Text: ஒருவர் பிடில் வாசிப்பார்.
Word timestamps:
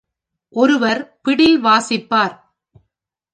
ஒருவர் 0.53 1.19
பிடில் 1.21 1.63
வாசிப்பார். 1.63 2.35